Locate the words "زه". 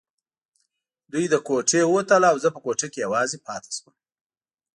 2.43-2.49